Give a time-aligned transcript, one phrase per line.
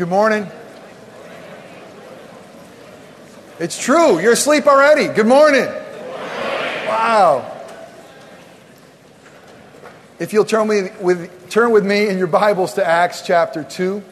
[0.00, 0.46] Good morning.
[3.58, 4.18] It's true.
[4.18, 5.08] You're asleep already.
[5.08, 5.66] Good morning.
[6.86, 7.44] Wow.
[10.18, 14.02] If you'll turn with, turn with me in your Bibles to Acts chapter 2,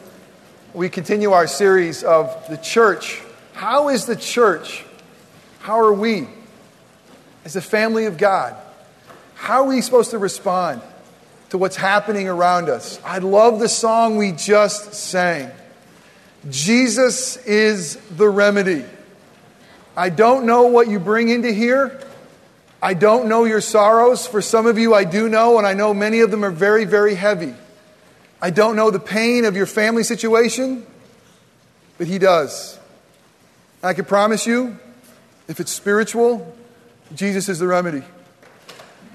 [0.75, 3.19] we continue our series of the church.
[3.53, 4.85] How is the church?
[5.57, 6.27] How are we
[7.45, 8.55] as a family of God?
[9.33, 10.83] How are we supposed to respond
[11.49, 12.99] to what's happening around us?
[13.03, 15.49] I love the song we just sang.
[16.47, 18.85] Jesus is the remedy.
[19.97, 21.99] I don't know what you bring into here.
[22.81, 24.25] I don't know your sorrows.
[24.25, 26.85] For some of you, I do know, and I know many of them are very,
[26.85, 27.53] very heavy.
[28.41, 30.85] I don't know the pain of your family situation,
[31.97, 32.79] but He does.
[33.83, 34.77] I can promise you,
[35.49, 36.55] if it's spiritual,
[37.13, 38.03] Jesus is the remedy.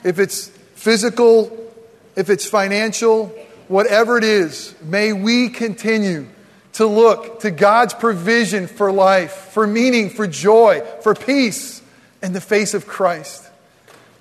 [0.04, 1.72] If it's physical,
[2.16, 3.28] if it's financial,
[3.68, 6.28] whatever it is, may we continue
[6.74, 11.80] to look to God's provision for life, for meaning, for joy, for peace
[12.22, 13.48] in the face of Christ.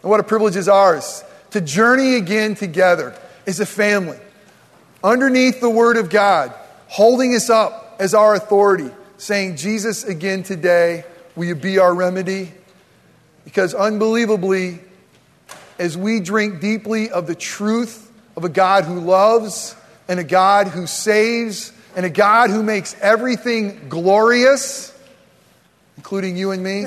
[0.01, 4.19] And what a privilege is ours to journey again together as a family,
[5.03, 6.53] underneath the Word of God,
[6.87, 12.51] holding us up as our authority, saying, Jesus, again today, will you be our remedy?
[13.45, 14.79] Because unbelievably,
[15.79, 19.75] as we drink deeply of the truth of a God who loves
[20.07, 24.97] and a God who saves and a God who makes everything glorious,
[25.97, 26.85] including you and me,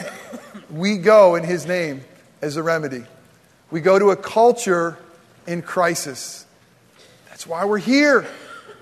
[0.71, 2.03] we go in His name
[2.43, 3.05] as a remedy.
[3.71, 4.99] We go to a culture
[5.47, 6.45] in crisis.
[7.29, 8.27] That's why we're here.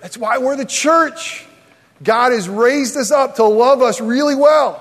[0.01, 1.45] That's why we're the church.
[2.03, 4.81] God has raised us up to love us really well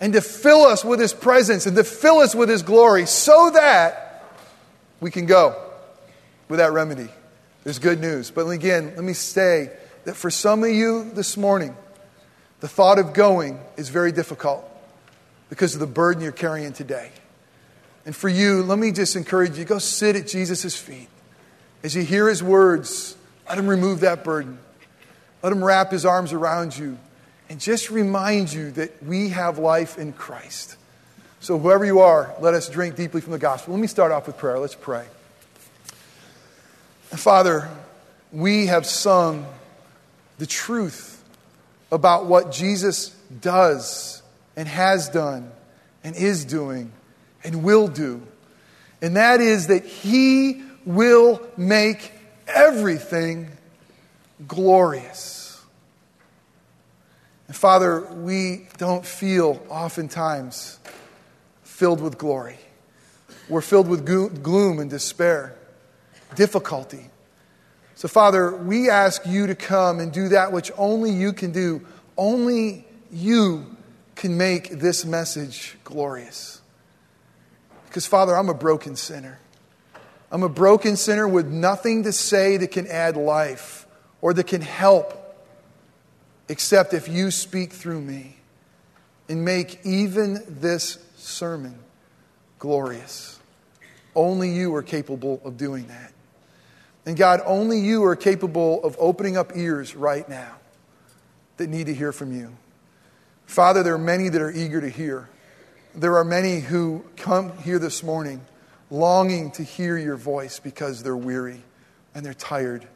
[0.00, 3.50] and to fill us with His presence and to fill us with His glory so
[3.54, 4.24] that
[5.00, 5.60] we can go
[6.48, 7.08] with that remedy.
[7.64, 8.30] There's good news.
[8.30, 9.70] But again, let me say
[10.06, 11.76] that for some of you this morning,
[12.60, 14.64] the thought of going is very difficult
[15.50, 17.10] because of the burden you're carrying today.
[18.06, 21.08] And for you, let me just encourage you go sit at Jesus' feet.
[21.82, 23.16] As you hear his words,
[23.48, 24.60] let him remove that burden.
[25.42, 26.98] Let him wrap his arms around you
[27.48, 30.76] and just remind you that we have life in Christ.
[31.40, 33.74] So, whoever you are, let us drink deeply from the gospel.
[33.74, 34.60] Let me start off with prayer.
[34.60, 35.04] Let's pray.
[37.10, 37.68] Father,
[38.30, 39.46] we have sung
[40.38, 41.22] the truth
[41.90, 43.10] about what Jesus
[43.40, 44.22] does
[44.56, 45.50] and has done
[46.04, 46.92] and is doing
[47.44, 48.22] and will do.
[49.00, 52.12] And that is that He will make
[52.46, 53.50] everything
[54.46, 55.60] glorious.
[57.48, 60.78] And Father, we don't feel oftentimes
[61.62, 62.58] filled with glory.
[63.48, 64.04] We're filled with
[64.42, 65.54] gloom and despair,
[66.34, 67.10] difficulty.
[67.96, 71.80] So, Father, we ask you to come and do that which only you can do.
[72.18, 73.74] Only you
[74.14, 76.60] can make this message glorious.
[77.86, 79.38] Because, Father, I'm a broken sinner.
[80.30, 83.86] I'm a broken sinner with nothing to say that can add life
[84.20, 85.22] or that can help
[86.50, 88.36] except if you speak through me
[89.26, 91.78] and make even this sermon
[92.58, 93.38] glorious.
[94.14, 96.12] Only you are capable of doing that.
[97.06, 100.56] And God, only you are capable of opening up ears right now
[101.56, 102.54] that need to hear from you.
[103.46, 105.28] Father, there are many that are eager to hear.
[105.94, 108.44] There are many who come here this morning
[108.90, 111.62] longing to hear your voice because they're weary
[112.14, 112.86] and they're tired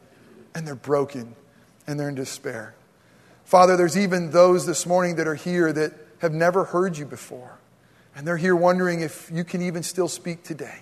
[0.53, 1.33] and they're broken
[1.87, 2.75] and they're in despair.
[3.45, 7.57] Father, there's even those this morning that are here that have never heard you before.
[8.15, 10.79] And they're here wondering if you can even still speak today.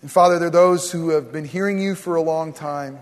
[0.00, 3.00] And Father, there are those who have been hearing you for a long time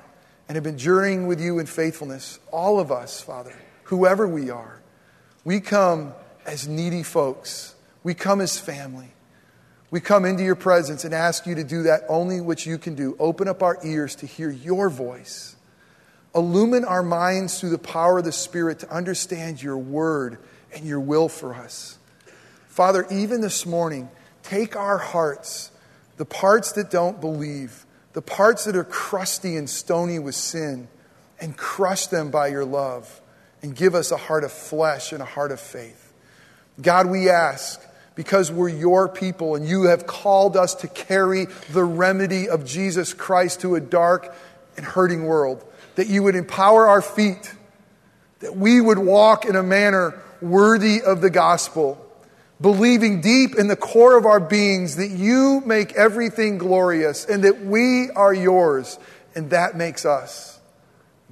[0.49, 2.39] and have been journeying with you in faithfulness.
[2.51, 4.81] All of us, Father, whoever we are,
[5.45, 6.15] we come
[6.47, 7.75] as needy folks.
[8.03, 9.13] We come as family.
[9.91, 12.95] We come into your presence and ask you to do that only which you can
[12.95, 13.15] do.
[13.19, 15.55] Open up our ears to hear your voice.
[16.35, 20.39] Illumine our minds through the power of the Spirit to understand your word
[20.75, 21.99] and your will for us.
[22.69, 24.09] Father, even this morning,
[24.43, 25.71] take our hearts
[26.17, 30.89] the parts that don't believe, the parts that are crusty and stony with sin,
[31.41, 33.21] and crush them by your love
[33.63, 36.13] and give us a heart of flesh and a heart of faith.
[36.81, 37.83] God, we ask,
[38.15, 43.13] because we're your people and you have called us to carry the remedy of Jesus
[43.13, 44.35] Christ to a dark
[44.77, 45.65] and hurting world,
[45.97, 47.53] that you would empower our feet,
[48.41, 52.06] that we would walk in a manner worthy of the gospel
[52.61, 57.65] believing deep in the core of our beings that you make everything glorious and that
[57.65, 58.99] we are yours,
[59.35, 60.59] and that makes us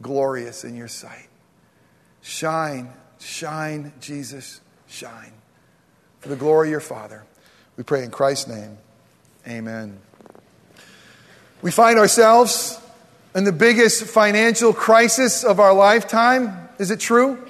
[0.03, 1.29] glorious in your sight.
[2.21, 5.33] Shine, shine, Jesus, shine.
[6.21, 7.25] For the glory of your Father.
[7.77, 8.79] We pray in Christ's name.
[9.47, 9.99] Amen.
[11.61, 12.79] We find ourselves
[13.35, 16.69] in the biggest financial crisis of our lifetime.
[16.79, 17.43] Is it true?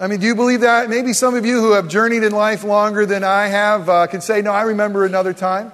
[0.00, 0.88] I mean, do you believe that?
[0.88, 4.22] Maybe some of you who have journeyed in life longer than I have uh, can
[4.22, 5.72] say, No, I remember another time.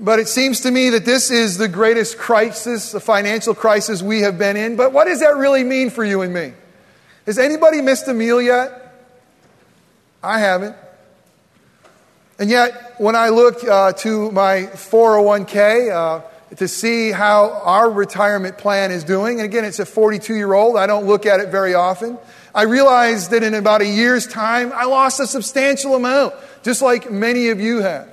[0.00, 4.22] But it seems to me that this is the greatest crisis, the financial crisis we
[4.22, 4.74] have been in.
[4.74, 6.52] But what does that really mean for you and me?
[7.26, 9.06] Has anybody missed a meal yet?
[10.20, 10.74] I haven't.
[12.40, 18.58] And yet, when I look uh, to my 401k uh, to see how our retirement
[18.58, 21.48] plan is doing, and again, it's a 42 year old, I don't look at it
[21.50, 22.18] very often.
[22.58, 26.34] I realized that in about a year's time, I lost a substantial amount,
[26.64, 28.08] just like many of you have.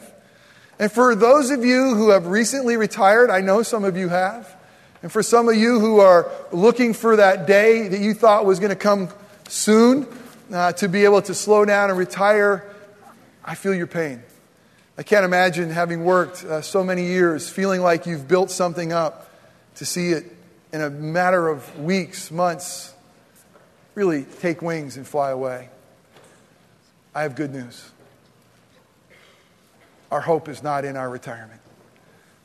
[0.78, 4.56] And for those of you who have recently retired, I know some of you have.
[5.02, 8.60] And for some of you who are looking for that day that you thought was
[8.60, 9.10] going to come
[9.48, 10.06] soon
[10.54, 12.72] uh, to be able to slow down and retire,
[13.44, 14.22] I feel your pain.
[14.96, 19.28] I can't imagine having worked uh, so many years, feeling like you've built something up,
[19.78, 20.26] to see it
[20.72, 22.94] in a matter of weeks, months,
[23.96, 25.70] really take wings and fly away.
[27.14, 27.92] I have good news
[30.12, 31.60] our hope is not in our retirement.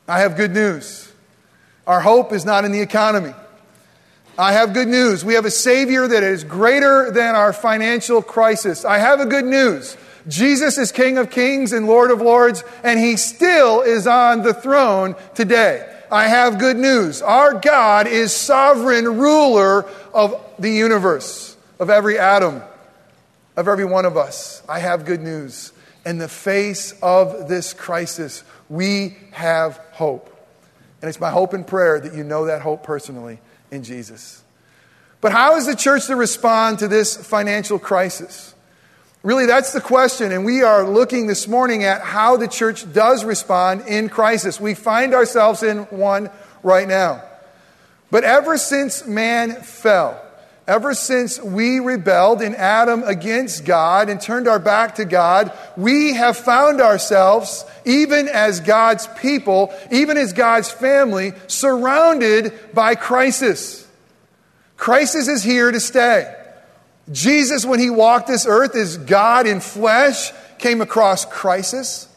[0.05, 1.09] I have good news.
[1.87, 3.33] Our hope is not in the economy.
[4.37, 5.23] I have good news.
[5.23, 8.83] We have a Savior that is greater than our financial crisis.
[8.83, 9.95] I have a good news.
[10.27, 14.53] Jesus is King of Kings and Lord of Lords, and He still is on the
[14.53, 15.87] throne today.
[16.11, 17.21] I have good news.
[17.21, 22.61] Our God is sovereign ruler of the universe, of every atom,
[23.55, 24.61] of every one of us.
[24.67, 25.71] I have good news
[26.05, 30.27] in the face of this crisis, we have hope.
[31.01, 34.43] And it's my hope and prayer that you know that hope personally in Jesus.
[35.19, 38.55] But how is the church to respond to this financial crisis?
[39.23, 40.31] Really, that's the question.
[40.31, 44.59] And we are looking this morning at how the church does respond in crisis.
[44.59, 46.29] We find ourselves in one
[46.63, 47.23] right now.
[48.09, 50.19] But ever since man fell,
[50.67, 56.13] Ever since we rebelled in Adam against God and turned our back to God, we
[56.13, 63.85] have found ourselves, even as God's people, even as God's family, surrounded by crisis.
[64.77, 66.33] Crisis is here to stay.
[67.11, 72.07] Jesus, when he walked this earth as God in flesh, came across crisis.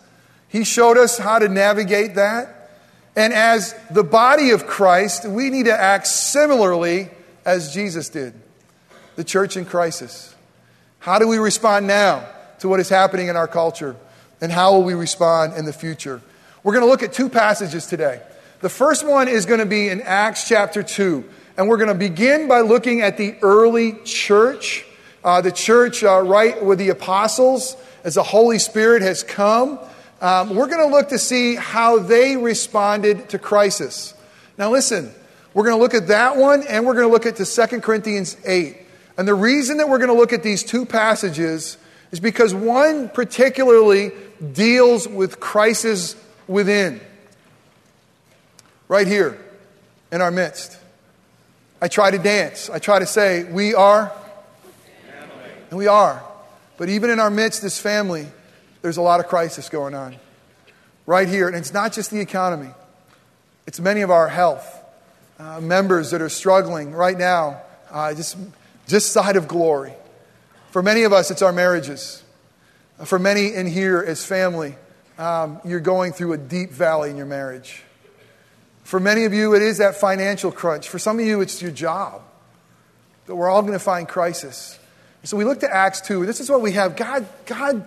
[0.49, 2.71] He showed us how to navigate that.
[3.17, 7.11] And as the body of Christ, we need to act similarly
[7.45, 8.35] as Jesus did
[9.17, 10.35] the church in crisis?
[10.99, 12.27] How do we respond now
[12.61, 13.97] to what is happening in our culture?
[14.41, 16.21] And how will we respond in the future?
[16.63, 18.21] We're going to look at two passages today.
[18.61, 21.25] The first one is going to be in Acts chapter 2.
[21.57, 24.85] And we're going to begin by looking at the early church,
[25.23, 29.79] uh, the church uh, right with the apostles as the Holy Spirit has come.
[30.21, 34.15] Um, we're going to look to see how they responded to crisis.
[34.59, 35.13] Now, listen,
[35.53, 37.81] we're going to look at that one, and we're going to look at the 2
[37.81, 38.77] Corinthians 8.
[39.17, 41.77] And the reason that we're going to look at these two passages
[42.11, 44.11] is because one particularly
[44.53, 46.17] deals with crisis
[46.49, 47.01] within.
[48.89, 49.41] Right here
[50.11, 50.79] in our midst.
[51.85, 52.71] I try to dance.
[52.71, 54.09] I try to say, We are.
[54.09, 55.51] Family.
[55.69, 56.25] And we are.
[56.79, 58.27] But even in our midst, this family,
[58.81, 60.17] there's a lot of crisis going on.
[61.05, 61.47] Right here.
[61.47, 62.71] And it's not just the economy,
[63.67, 64.67] it's many of our health
[65.39, 67.61] uh, members that are struggling right now.
[67.91, 68.39] Uh, just
[68.87, 69.93] this side of glory.
[70.71, 72.23] For many of us, it's our marriages.
[73.05, 74.77] For many in here as family,
[75.19, 77.83] um, you're going through a deep valley in your marriage.
[78.85, 80.89] For many of you, it is that financial crunch.
[80.89, 82.23] For some of you, it's your job.
[83.27, 84.79] That we're all going to find crisis.
[85.25, 86.27] So we look to Acts 2.
[86.27, 86.95] This is what we have.
[86.95, 87.87] God, God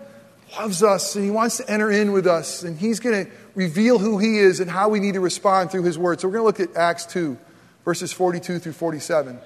[0.57, 3.99] loves us and He wants to enter in with us, and He's going to reveal
[3.99, 6.19] who He is and how we need to respond through His Word.
[6.19, 7.37] So we're going to look at Acts 2,
[7.85, 9.39] verses 42 through 47.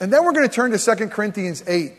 [0.00, 1.92] And then we're going to turn to 2 Corinthians 8.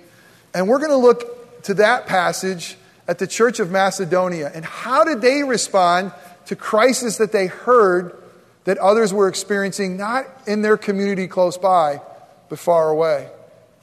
[0.54, 2.76] And we're going to look to that passage
[3.08, 4.52] at the church of Macedonia.
[4.54, 6.12] And how did they respond
[6.48, 8.19] to crisis that they heard
[8.66, 12.02] that others were experiencing, not in their community close by,
[12.50, 13.30] but far away?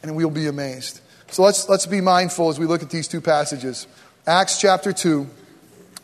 [0.03, 1.01] And we'll be amazed.
[1.31, 3.87] So let's, let's be mindful as we look at these two passages.
[4.27, 5.27] Acts chapter 2,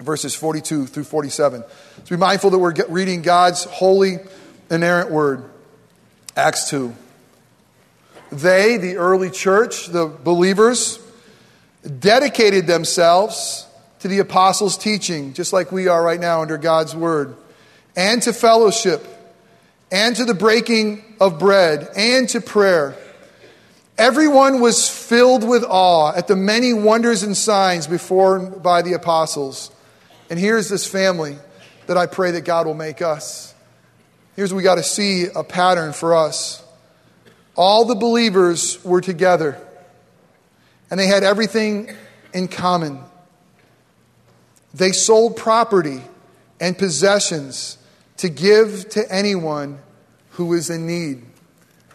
[0.00, 1.62] verses 42 through 47.
[1.96, 4.18] Let's be mindful that we're reading God's holy,
[4.70, 5.44] inerrant word.
[6.36, 6.94] Acts 2.
[8.32, 10.98] They, the early church, the believers,
[11.98, 13.66] dedicated themselves
[14.00, 17.36] to the apostles' teaching, just like we are right now under God's word,
[17.96, 19.06] and to fellowship,
[19.90, 22.96] and to the breaking of bread, and to prayer.
[23.98, 29.70] Everyone was filled with awe at the many wonders and signs performed by the apostles.
[30.30, 31.36] And here's this family
[31.86, 33.54] that I pray that God will make us.
[34.34, 36.64] Here's we got to see a pattern for us.
[37.54, 39.58] All the believers were together,
[40.90, 41.94] and they had everything
[42.32, 42.98] in common.
[44.72, 46.00] They sold property
[46.58, 47.76] and possessions
[48.22, 49.80] to give to anyone
[50.30, 51.24] who is in need.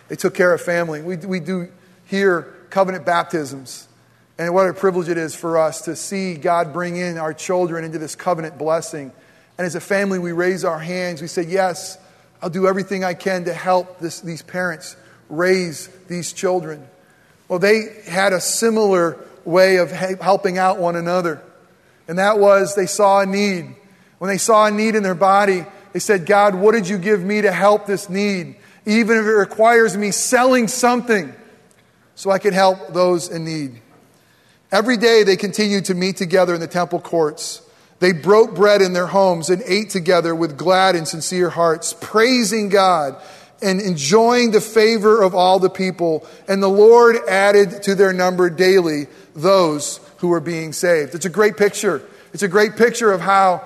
[0.10, 1.02] They took care of family.
[1.02, 1.70] We, we do
[2.06, 3.88] here covenant baptisms.
[4.38, 7.86] And what a privilege it is for us to see God bring in our children
[7.86, 9.14] into this covenant blessing.
[9.58, 11.22] And as a family, we raise our hands.
[11.22, 11.98] We say, Yes,
[12.42, 14.98] I'll do everything I can to help this, these parents
[15.30, 16.86] raise these children.
[17.48, 21.42] Well, they had a similar way of helping out one another.
[22.10, 23.74] And that was they saw a need.
[24.18, 25.64] When they saw a need in their body,
[25.98, 28.56] they said, God, what did you give me to help this need?
[28.86, 31.34] Even if it requires me selling something
[32.14, 33.82] so I could help those in need.
[34.72, 37.68] Every day they continued to meet together in the temple courts.
[37.98, 42.70] They broke bread in their homes and ate together with glad and sincere hearts, praising
[42.70, 43.20] God
[43.64, 46.28] and enjoying the favor of all the people.
[46.48, 51.16] And the Lord added to their number daily those who were being saved.
[51.16, 52.04] It's a great picture.
[52.34, 53.64] It's a great picture of how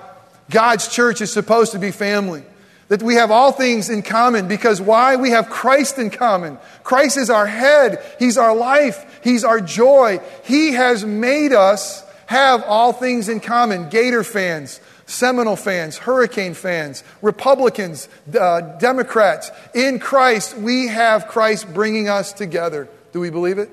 [0.52, 2.44] God's church is supposed to be family.
[2.88, 5.16] That we have all things in common because why?
[5.16, 6.58] We have Christ in common.
[6.84, 8.04] Christ is our head.
[8.18, 9.20] He's our life.
[9.24, 10.20] He's our joy.
[10.44, 13.88] He has made us have all things in common.
[13.88, 19.50] Gator fans, Seminole fans, Hurricane fans, Republicans, uh, Democrats.
[19.74, 22.88] In Christ, we have Christ bringing us together.
[23.12, 23.70] Do we believe it?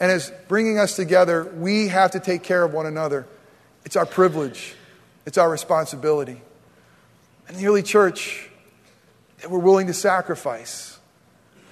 [0.00, 3.26] And as bringing us together, we have to take care of one another.
[3.84, 4.74] It's our privilege,
[5.28, 6.40] it's our responsibility.
[7.48, 8.48] And the early church,
[9.42, 10.98] they were willing to sacrifice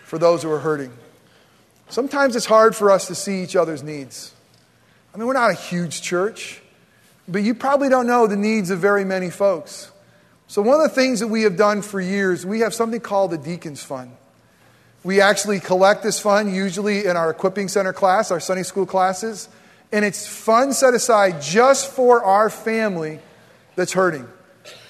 [0.05, 0.93] for those who are hurting.
[1.89, 4.35] Sometimes it's hard for us to see each other's needs.
[5.15, 6.61] I mean, we're not a huge church.
[7.27, 9.91] But you probably don't know the needs of very many folks.
[10.49, 13.31] So, one of the things that we have done for years, we have something called
[13.31, 14.13] the Deacons Fund.
[15.03, 19.49] We actually collect this fund usually in our equipping center class, our Sunday school classes,
[19.93, 23.19] and it's funds set aside just for our family
[23.77, 24.27] that's hurting.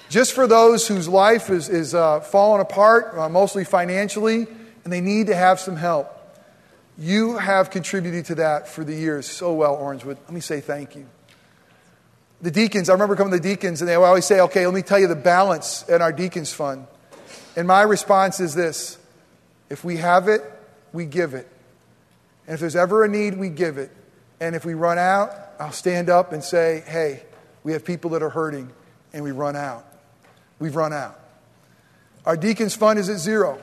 [0.09, 4.47] Just for those whose life is, is uh, falling apart, uh, mostly financially,
[4.83, 6.13] and they need to have some help.
[6.97, 10.17] You have contributed to that for the years so well, Orangewood.
[10.17, 11.05] Let me say thank you
[12.41, 14.81] the deacons, I remember coming to the deacons and they always say, okay, let me
[14.81, 16.85] tell you the balance in our deacons fund.
[17.55, 18.97] And my response is this
[19.69, 20.41] if we have it,
[20.93, 21.47] we give it.
[22.45, 23.91] And if there's ever a need, we give it.
[24.39, 27.23] And if we run out, I'll stand up and say, hey,
[27.67, 28.71] we have people that are hurting,
[29.11, 29.85] and we run out.
[30.57, 31.19] We've run out.
[32.25, 33.59] Our deacons fund is at zero.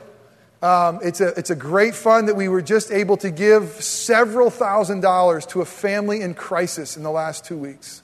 [0.61, 4.51] Um, it's, a, it's a great fund that we were just able to give several
[4.51, 8.03] thousand dollars to a family in crisis in the last two weeks.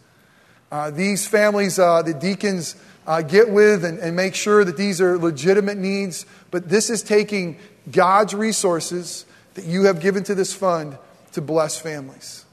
[0.72, 5.02] Uh, these families, uh, the deacons uh, get with and, and make sure that these
[5.02, 7.60] are legitimate needs, but this is taking
[7.92, 10.98] God's resources that you have given to this fund
[11.34, 12.44] to bless families.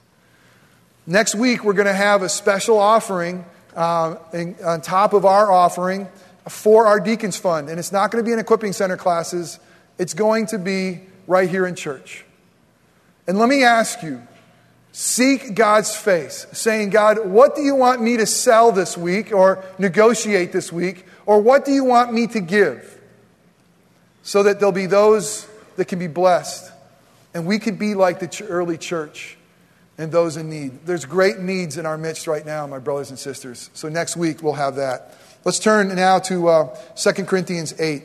[1.08, 5.50] Next week, we're going to have a special offering uh, in, on top of our
[5.50, 6.06] offering
[6.46, 7.70] for our Deacons Fund.
[7.70, 9.58] And it's not going to be in equipping center classes,
[9.96, 12.26] it's going to be right here in church.
[13.26, 14.20] And let me ask you
[14.92, 19.64] Seek God's face, saying, God, what do you want me to sell this week or
[19.78, 21.06] negotiate this week?
[21.24, 23.00] Or what do you want me to give?
[24.22, 26.70] So that there'll be those that can be blessed.
[27.32, 29.38] And we could be like the early church
[29.98, 30.86] and those in need.
[30.86, 33.68] There's great needs in our midst right now, my brothers and sisters.
[33.74, 35.18] So next week we'll have that.
[35.44, 38.04] Let's turn now to uh, 2 Corinthians 8,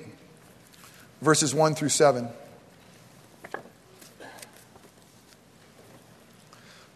[1.22, 2.28] verses 1 through 7.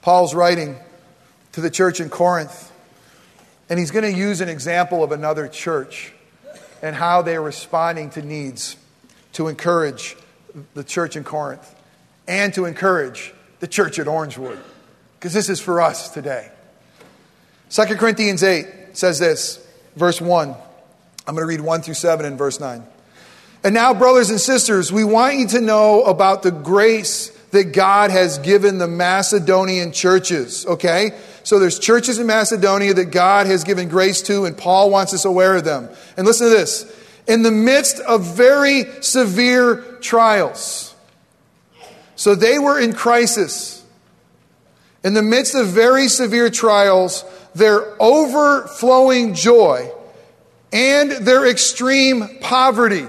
[0.01, 0.77] Paul's writing
[1.51, 2.71] to the church in Corinth,
[3.69, 6.13] and he's going to use an example of another church
[6.81, 8.77] and how they're responding to needs
[9.33, 10.15] to encourage
[10.73, 11.75] the church in Corinth
[12.27, 14.59] and to encourage the church at Orangewood,
[15.19, 16.49] because this is for us today.
[17.69, 20.49] 2 Corinthians 8 says this, verse 1.
[20.49, 22.83] I'm going to read 1 through 7 and verse 9.
[23.63, 28.11] And now, brothers and sisters, we want you to know about the grace that God
[28.11, 31.11] has given the Macedonian churches, okay?
[31.43, 35.25] So there's churches in Macedonia that God has given grace to, and Paul wants us
[35.25, 35.89] aware of them.
[36.15, 36.93] And listen to this.
[37.27, 40.95] In the midst of very severe trials.
[42.15, 43.76] So they were in crisis.
[45.03, 47.23] In the midst of very severe trials,
[47.55, 49.91] their overflowing joy
[50.73, 53.07] and their extreme poverty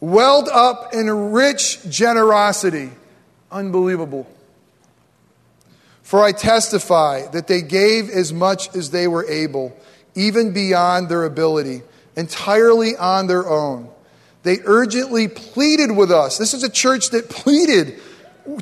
[0.00, 2.90] welled up in rich generosity
[3.50, 4.28] Unbelievable.
[6.02, 9.76] For I testify that they gave as much as they were able,
[10.14, 11.82] even beyond their ability,
[12.16, 13.88] entirely on their own.
[14.42, 16.38] They urgently pleaded with us.
[16.38, 18.00] This is a church that pleaded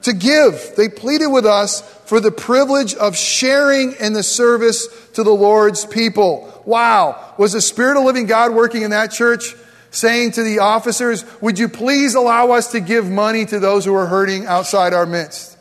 [0.02, 0.72] to give.
[0.76, 5.84] They pleaded with us for the privilege of sharing in the service to the Lord's
[5.84, 6.62] people.
[6.64, 7.34] Wow.
[7.38, 9.54] Was the Spirit of living God working in that church?
[9.90, 13.94] Saying to the officers, Would you please allow us to give money to those who
[13.94, 15.56] are hurting outside our midst?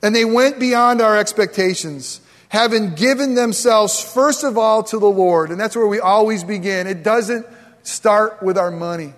[0.00, 5.50] And they went beyond our expectations, having given themselves first of all to the Lord.
[5.50, 6.86] And that's where we always begin.
[6.86, 7.46] It doesn't
[7.82, 9.12] start with our money.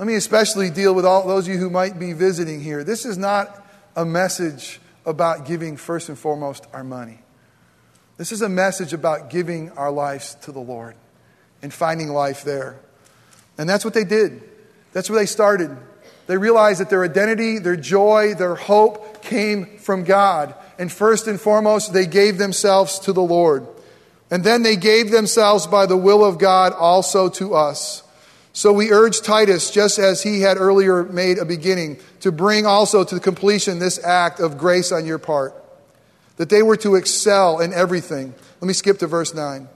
[0.00, 2.82] Let me especially deal with all those of you who might be visiting here.
[2.82, 3.59] This is not
[3.96, 7.18] a message about giving first and foremost our money.
[8.16, 10.94] This is a message about giving our lives to the Lord
[11.62, 12.78] and finding life there.
[13.58, 14.42] And that's what they did.
[14.92, 15.76] That's where they started.
[16.26, 20.54] They realized that their identity, their joy, their hope came from God.
[20.78, 23.66] And first and foremost, they gave themselves to the Lord.
[24.30, 28.02] And then they gave themselves by the will of God also to us.
[28.52, 33.04] So we urge Titus, just as he had earlier made a beginning, to bring also
[33.04, 35.54] to completion this act of grace on your part,
[36.36, 38.34] that they were to excel in everything.
[38.60, 39.68] Let me skip to verse 9.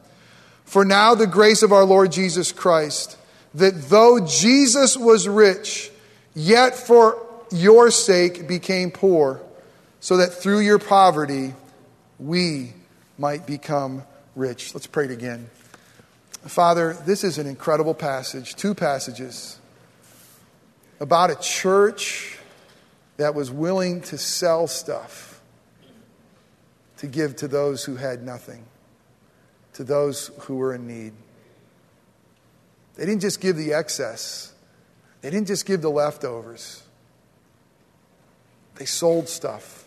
[0.65, 3.17] For now the grace of our Lord Jesus Christ,
[3.55, 5.91] that though Jesus was rich,
[6.35, 9.41] yet for your sake became poor,
[10.01, 11.55] so that through your poverty
[12.19, 12.73] we
[13.19, 14.03] might become
[14.35, 14.75] rich.
[14.75, 15.49] Let's pray it again.
[16.47, 19.59] Father, this is an incredible passage, two passages
[21.01, 22.39] about a church
[23.17, 25.41] that was willing to sell stuff
[26.99, 28.65] to give to those who had nothing,
[29.73, 31.15] to those who were in need.
[32.97, 34.53] They didn't just give the excess,
[35.23, 36.83] they didn't just give the leftovers.
[38.75, 39.85] They sold stuff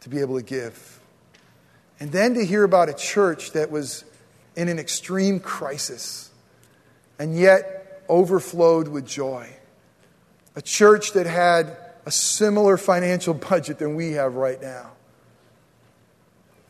[0.00, 1.00] to be able to give.
[1.98, 4.04] And then to hear about a church that was
[4.56, 6.30] in an extreme crisis
[7.18, 9.48] and yet overflowed with joy.
[10.56, 14.92] A church that had a similar financial budget than we have right now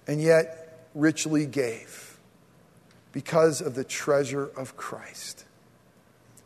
[0.06, 2.18] and yet richly gave
[3.12, 5.44] because of the treasure of Christ.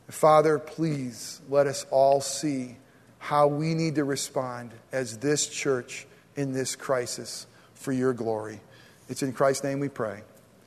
[0.09, 2.77] Father, please let us all see
[3.19, 8.61] how we need to respond as this church in this crisis for your glory.
[9.09, 10.23] It's in Christ's name we pray.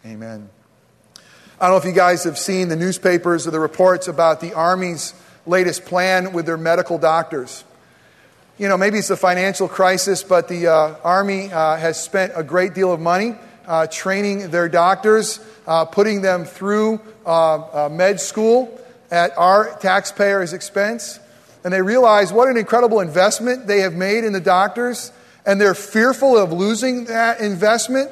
[0.06, 0.50] Amen.
[1.62, 4.54] I don't know if you guys have seen the newspapers or the reports about the
[4.54, 5.14] Army's
[5.46, 7.66] latest plan with their medical doctors.
[8.58, 12.44] You know, maybe it's a financial crisis, but the uh, Army uh, has spent a
[12.44, 13.36] great deal of money
[13.68, 18.80] uh, training their doctors, uh, putting them through uh, uh, med school
[19.12, 21.20] at our taxpayers' expense.
[21.66, 25.12] And they realize what an incredible investment they have made in the doctors,
[25.46, 28.12] and they're fearful of losing that investment.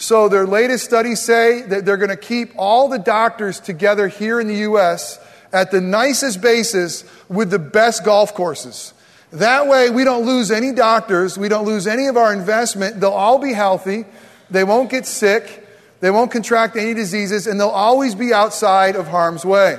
[0.00, 4.40] So, their latest studies say that they're going to keep all the doctors together here
[4.40, 5.20] in the U.S.
[5.52, 8.94] at the nicest bases with the best golf courses.
[9.30, 12.98] That way, we don't lose any doctors, we don't lose any of our investment.
[12.98, 14.06] They'll all be healthy,
[14.50, 15.68] they won't get sick,
[16.00, 19.76] they won't contract any diseases, and they'll always be outside of harm's way.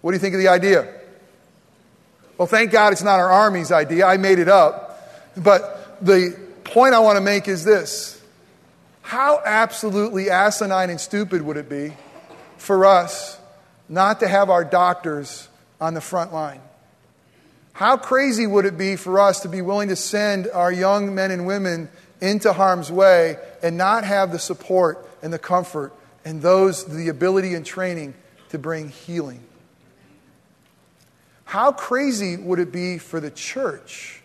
[0.00, 0.90] What do you think of the idea?
[2.38, 4.06] Well, thank God it's not our Army's idea.
[4.06, 5.06] I made it up.
[5.36, 8.20] But the point I want to make is this
[9.02, 11.92] How absolutely asinine and stupid would it be
[12.58, 13.38] for us
[13.88, 15.48] not to have our doctors
[15.80, 16.60] on the front line?
[17.72, 21.30] How crazy would it be for us to be willing to send our young men
[21.30, 25.92] and women into harm's way and not have the support and the comfort
[26.24, 28.14] and those the ability and training
[28.48, 29.42] to bring healing?
[31.44, 34.22] How crazy would it be for the church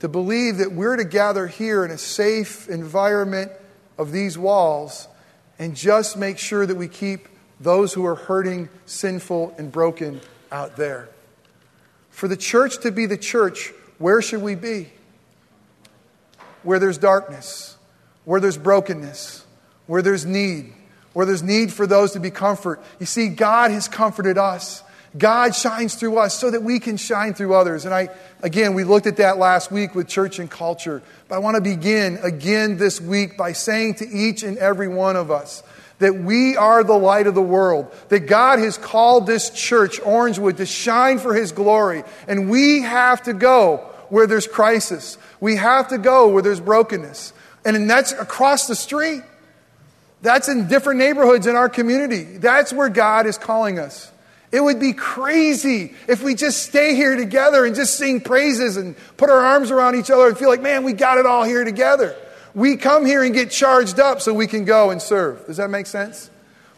[0.00, 3.50] to believe that we're to gather here in a safe environment
[3.98, 5.08] of these walls
[5.58, 7.28] and just make sure that we keep
[7.60, 10.20] those who are hurting, sinful, and broken
[10.52, 11.08] out there.
[12.10, 14.90] For the church to be the church, where should we be?
[16.62, 17.76] Where there's darkness,
[18.24, 19.44] where there's brokenness,
[19.86, 20.72] where there's need,
[21.12, 22.82] where there's need for those to be comfort.
[23.00, 24.82] You see, God has comforted us.
[25.18, 27.84] God shines through us so that we can shine through others.
[27.84, 28.08] And I,
[28.42, 31.02] again, we looked at that last week with church and culture.
[31.28, 35.16] But I want to begin again this week by saying to each and every one
[35.16, 35.62] of us
[35.98, 40.58] that we are the light of the world, that God has called this church, Orangewood,
[40.58, 42.04] to shine for His glory.
[42.28, 45.16] And we have to go where there's crisis.
[45.40, 47.32] We have to go where there's brokenness.
[47.64, 49.22] And that's across the street.
[50.22, 52.24] That's in different neighborhoods in our community.
[52.24, 54.10] That's where God is calling us.
[54.52, 58.94] It would be crazy if we just stay here together and just sing praises and
[59.16, 61.64] put our arms around each other and feel like, man, we got it all here
[61.64, 62.14] together.
[62.54, 65.44] We come here and get charged up so we can go and serve.
[65.46, 66.30] Does that make sense?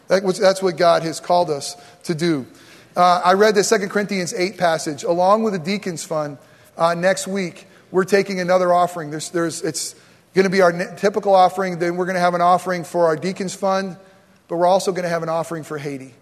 [0.07, 2.47] That's what God has called us to do.
[2.97, 6.37] Uh, I read the 2 Corinthians 8 passage along with the Deacons Fund
[6.75, 7.67] uh, next week.
[7.91, 9.11] We're taking another offering.
[9.11, 9.95] There's, there's, it's
[10.33, 11.79] going to be our typical offering.
[11.79, 13.95] Then we're going to have an offering for our Deacons Fund,
[14.47, 16.13] but we're also going to have an offering for Haiti.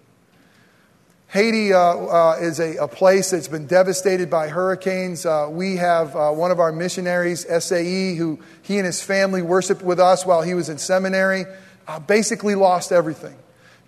[1.29, 5.25] Haiti uh, uh, is a, a, place that's been devastated by hurricanes.
[5.25, 9.81] Uh, we have uh, one of our missionaries, SAE, who he and his family worshiped
[9.81, 11.43] with us while he was in seminary,
[11.85, 13.35] uh, basically lost everything.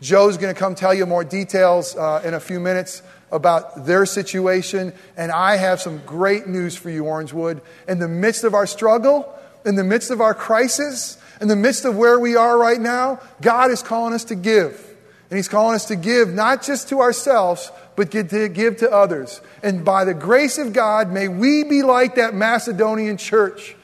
[0.01, 4.05] Joe's going to come tell you more details uh, in a few minutes about their
[4.05, 4.91] situation.
[5.15, 7.61] And I have some great news for you, Orangewood.
[7.87, 9.33] In the midst of our struggle,
[9.65, 13.21] in the midst of our crisis, in the midst of where we are right now,
[13.41, 14.88] God is calling us to give.
[15.29, 19.41] And He's calling us to give not just to ourselves, but to give to others.
[19.61, 23.75] And by the grace of God, may we be like that Macedonian church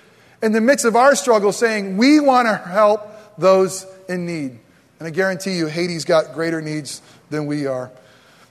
[0.42, 4.60] in the midst of our struggle, saying, We want to help those in need.
[5.00, 7.92] And I guarantee you, Haiti's got greater needs than we are.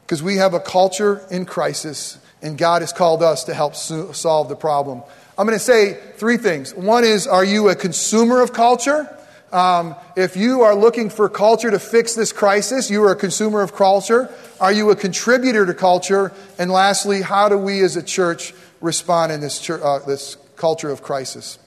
[0.02, 4.48] Because we have a culture in crisis, and God has called us to help solve
[4.48, 5.02] the problem.
[5.38, 6.74] I'm going to say three things.
[6.74, 9.08] One is, are you a consumer of culture?
[9.54, 13.62] Um, if you are looking for culture to fix this crisis, you are a consumer
[13.62, 14.28] of culture.
[14.60, 16.32] Are you a contributor to culture?
[16.58, 20.90] And lastly, how do we as a church respond in this, church, uh, this culture
[20.90, 21.60] of crisis?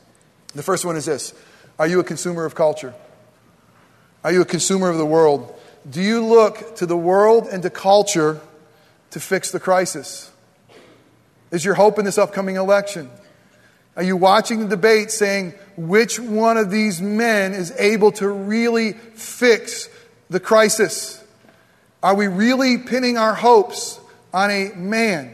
[0.53, 1.33] The first one is this
[1.79, 2.93] Are you a consumer of culture?
[4.21, 5.57] Are you a consumer of the world?
[5.89, 8.41] Do you look to the world and to culture
[9.11, 10.29] to fix the crisis?
[11.51, 13.09] Is your hope in this upcoming election?
[13.95, 18.93] Are you watching the debate saying which one of these men is able to really
[18.93, 19.89] fix
[20.29, 21.23] the crisis?
[22.01, 23.99] Are we really pinning our hopes
[24.33, 25.33] on a man?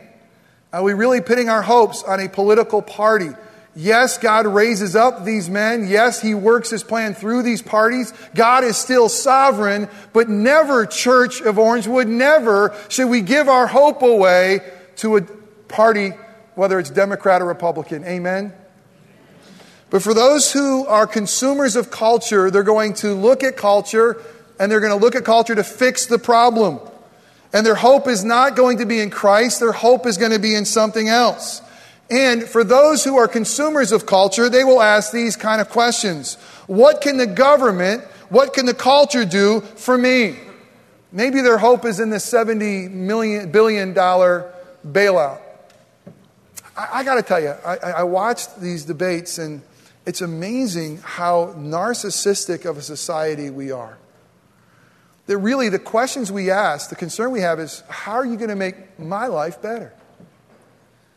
[0.71, 3.29] Are we really pinning our hopes on a political party?
[3.75, 5.87] Yes, God raises up these men.
[5.87, 8.13] Yes, He works His plan through these parties.
[8.35, 14.01] God is still sovereign, but never, Church of Orangewood, never should we give our hope
[14.01, 14.59] away
[14.97, 16.11] to a party,
[16.55, 18.03] whether it's Democrat or Republican.
[18.03, 18.53] Amen?
[19.93, 24.19] But for those who are consumers of culture, they're going to look at culture
[24.59, 26.79] and they're going to look at culture to fix the problem.
[27.53, 30.39] And their hope is not going to be in Christ, their hope is going to
[30.39, 31.61] be in something else.
[32.09, 36.37] And for those who are consumers of culture, they will ask these kind of questions
[36.65, 40.37] What can the government, what can the culture do for me?
[41.11, 45.39] Maybe their hope is in the $70 million, billion bailout.
[46.75, 49.61] I, I got to tell you, I, I watched these debates, and
[50.05, 53.97] it's amazing how narcissistic of a society we are.
[55.27, 58.49] That really, the questions we ask, the concern we have is how are you going
[58.49, 59.93] to make my life better?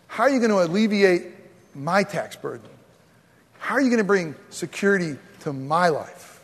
[0.07, 1.27] How are you going to alleviate
[1.75, 2.69] my tax burden?
[3.59, 6.41] How are you going to bring security to my life?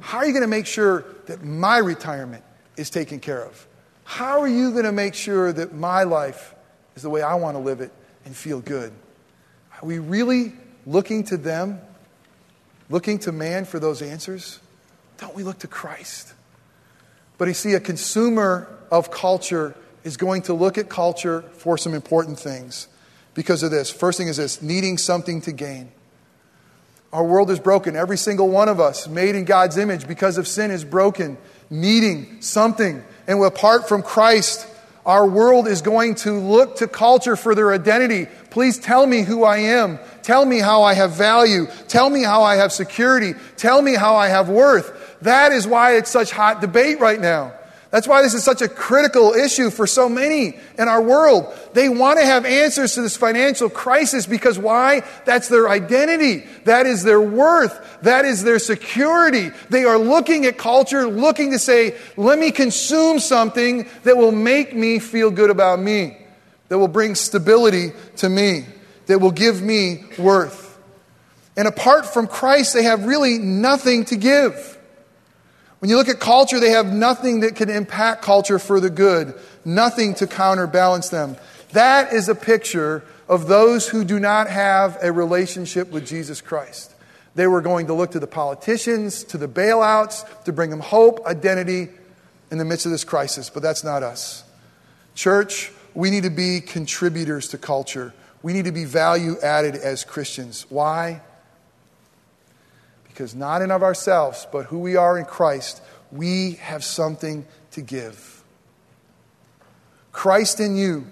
[0.00, 2.44] How are you going to make sure that my retirement
[2.76, 3.66] is taken care of?
[4.04, 6.54] How are you going to make sure that my life
[6.94, 7.90] is the way I want to live it
[8.26, 8.92] and feel good?
[9.82, 10.52] We really
[10.86, 11.80] looking to them,
[12.88, 14.60] looking to man for those answers?
[15.18, 16.32] Don't we look to Christ?
[17.38, 21.92] But you see, a consumer of culture is going to look at culture for some
[21.92, 22.88] important things
[23.34, 23.90] because of this.
[23.90, 25.90] First thing is this needing something to gain.
[27.12, 27.96] Our world is broken.
[27.96, 31.38] Every single one of us, made in God's image because of sin, is broken,
[31.70, 33.02] needing something.
[33.26, 34.66] And apart from Christ,
[35.04, 38.26] our world is going to look to culture for their identity.
[38.50, 39.98] Please tell me who I am.
[40.26, 41.68] Tell me how I have value.
[41.86, 43.34] Tell me how I have security.
[43.56, 45.18] Tell me how I have worth.
[45.22, 47.52] That is why it's such hot debate right now.
[47.92, 51.56] That's why this is such a critical issue for so many in our world.
[51.74, 55.04] They want to have answers to this financial crisis because why?
[55.26, 56.44] That's their identity.
[56.64, 58.00] That is their worth.
[58.02, 59.50] That is their security.
[59.70, 64.74] They are looking at culture, looking to say, let me consume something that will make
[64.74, 66.18] me feel good about me,
[66.68, 68.64] that will bring stability to me,
[69.06, 70.78] that will give me worth.
[71.56, 74.78] And apart from Christ, they have really nothing to give.
[75.78, 79.34] When you look at culture, they have nothing that can impact culture for the good,
[79.64, 81.36] nothing to counterbalance them.
[81.72, 86.94] That is a picture of those who do not have a relationship with Jesus Christ.
[87.34, 91.26] They were going to look to the politicians, to the bailouts, to bring them hope,
[91.26, 91.88] identity
[92.50, 94.44] in the midst of this crisis, but that's not us.
[95.14, 98.14] Church, we need to be contributors to culture.
[98.42, 100.66] We need to be value added as Christians.
[100.68, 101.20] Why?
[103.04, 107.80] Because not in of ourselves, but who we are in Christ, we have something to
[107.80, 108.44] give.
[110.12, 111.06] Christ in you,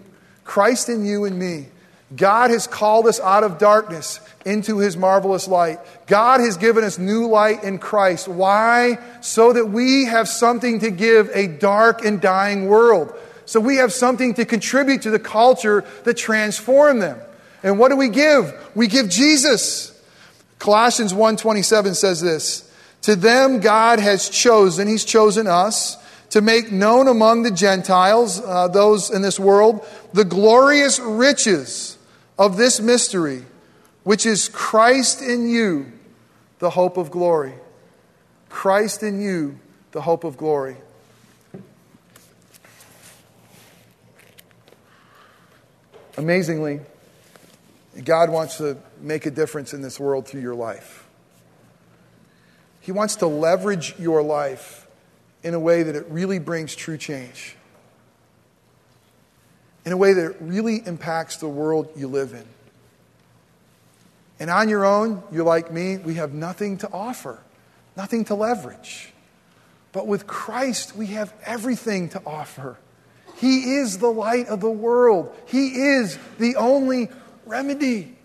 [0.44, 1.66] Christ in you and me.
[2.14, 5.80] God has called us out of darkness into his marvelous light.
[6.06, 8.28] God has given us new light in Christ.
[8.28, 8.98] Why?
[9.20, 13.14] So that we have something to give a dark and dying world.
[13.46, 17.18] So we have something to contribute to the culture that transform them.
[17.62, 18.54] And what do we give?
[18.74, 19.92] We give Jesus.
[20.58, 22.62] Colossians 1:27 says this,
[23.02, 25.96] "To them God has chosen, he's chosen us
[26.30, 31.96] to make known among the Gentiles, uh, those in this world, the glorious riches
[32.38, 33.44] of this mystery,
[34.02, 35.92] which is Christ in you,
[36.58, 37.54] the hope of glory.
[38.48, 39.58] Christ in you,
[39.92, 40.76] the hope of glory.
[46.16, 46.80] Amazingly,
[48.04, 51.06] God wants to make a difference in this world through your life.
[52.80, 54.86] He wants to leverage your life
[55.42, 57.56] in a way that it really brings true change,
[59.84, 62.44] in a way that it really impacts the world you live in.
[64.38, 67.38] And on your own, you're like me, we have nothing to offer,
[67.96, 69.12] nothing to leverage.
[69.92, 72.78] But with Christ, we have everything to offer.
[73.44, 77.10] He is the light of the world, He is the only
[77.44, 78.16] remedy.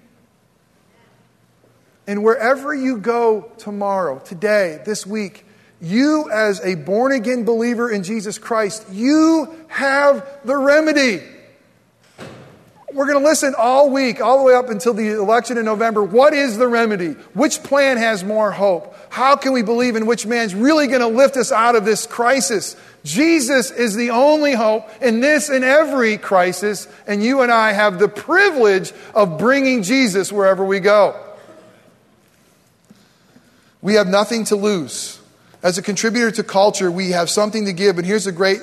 [2.08, 5.46] And wherever you go tomorrow, today, this week,
[5.82, 11.22] you, as a born again believer in Jesus Christ, you have the remedy.
[12.94, 16.02] We're going to listen all week, all the way up until the election in November.
[16.02, 17.12] What is the remedy?
[17.34, 18.96] Which plan has more hope?
[19.10, 22.08] How can we believe in which man's really going to lift us out of this
[22.08, 22.76] crisis?
[23.04, 27.98] Jesus is the only hope in this and every crisis, and you and I have
[27.98, 31.20] the privilege of bringing Jesus wherever we go.
[33.82, 35.20] We have nothing to lose.
[35.64, 38.60] As a contributor to culture, we have something to give, and here's a great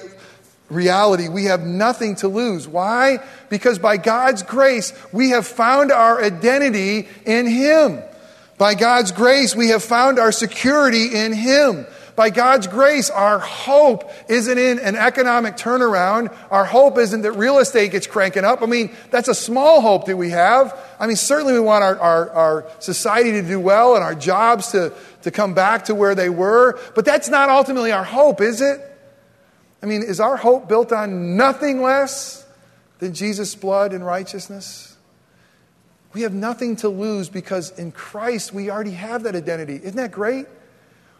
[0.68, 1.28] reality.
[1.28, 2.68] We have nothing to lose.
[2.68, 3.18] Why?
[3.48, 8.02] Because by God's grace, we have found our identity in Him.
[8.58, 11.86] By God's grace, we have found our security in Him.
[12.16, 16.34] By God's grace, our hope isn't in an economic turnaround.
[16.50, 18.62] Our hope isn't that real estate gets cranking up.
[18.62, 20.76] I mean, that's a small hope that we have.
[20.98, 24.72] I mean, certainly we want our, our, our society to do well and our jobs
[24.72, 26.80] to, to come back to where they were.
[26.94, 28.80] But that's not ultimately our hope, is it?
[29.82, 32.46] I mean, is our hope built on nothing less
[32.98, 34.96] than Jesus' blood and righteousness?
[36.14, 39.74] We have nothing to lose because in Christ we already have that identity.
[39.74, 40.46] Isn't that great?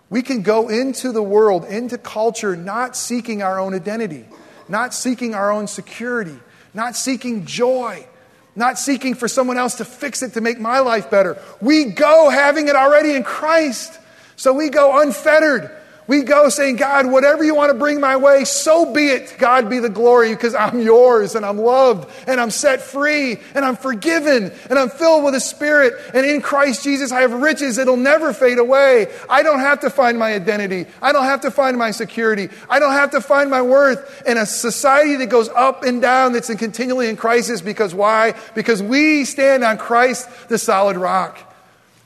[0.09, 4.25] We can go into the world, into culture, not seeking our own identity,
[4.69, 6.39] not seeking our own security,
[6.73, 8.07] not seeking joy,
[8.55, 11.43] not seeking for someone else to fix it to make my life better.
[11.61, 13.99] We go having it already in Christ.
[14.37, 15.71] So we go unfettered.
[16.09, 19.35] We go saying, God, whatever you want to bring my way, so be it.
[19.39, 23.65] God be the glory because I'm yours and I'm loved and I'm set free and
[23.65, 25.95] I'm forgiven and I'm filled with the Spirit.
[26.15, 29.13] And in Christ Jesus, I have riches that'll never fade away.
[29.29, 30.87] I don't have to find my identity.
[31.03, 32.51] I don't have to find my security.
[32.71, 36.33] I don't have to find my worth in a society that goes up and down
[36.33, 38.35] that's in continually in crisis because why?
[38.55, 41.41] Because we stand on Christ, the solid rock.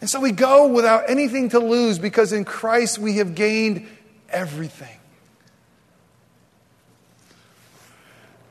[0.01, 3.87] And so we go without anything to lose because in Christ we have gained
[4.31, 4.97] everything.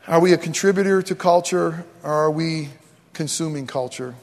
[0.07, 2.69] Are we a contributor to culture or are we
[3.13, 4.15] consuming culture?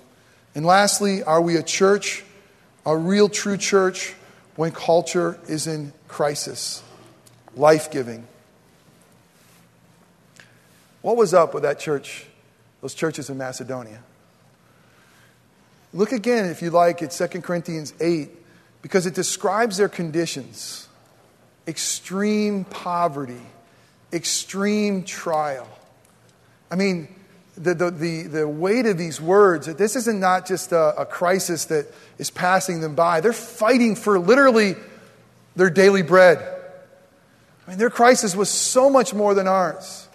[0.55, 2.25] And lastly, are we a church,
[2.85, 4.15] a real true church,
[4.57, 6.83] when culture is in crisis,
[7.55, 8.27] life giving?
[11.03, 12.27] What was up with that church,
[12.81, 14.03] those churches in Macedonia?
[15.97, 18.29] Look again, if you like, at 2 Corinthians 8,
[18.83, 20.89] because it describes their conditions
[21.67, 23.41] extreme poverty,
[24.13, 25.67] extreme trial.
[26.71, 27.09] I mean,
[27.57, 31.65] the, the, the, the weight of these words, this isn't not just a, a crisis
[31.67, 31.87] that
[32.19, 33.23] is passing them by.
[33.23, 34.77] They're fighting for literally
[35.57, 36.39] their daily bread.
[37.67, 40.09] I mean, their crisis was so much more than ours.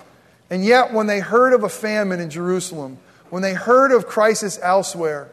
[0.51, 2.99] And yet, when they heard of a famine in Jerusalem,
[3.31, 5.31] when they heard of crisis elsewhere,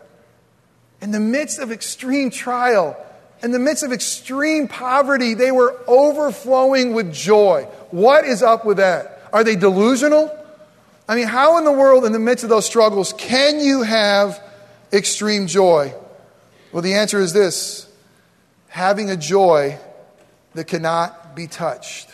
[1.00, 2.96] in the midst of extreme trial,
[3.42, 7.68] in the midst of extreme poverty, they were overflowing with joy.
[7.90, 9.22] What is up with that?
[9.32, 10.34] Are they delusional?
[11.08, 14.42] I mean, how in the world, in the midst of those struggles, can you have
[14.92, 15.94] extreme joy?
[16.72, 17.88] Well, the answer is this
[18.68, 19.78] having a joy
[20.54, 22.08] that cannot be touched.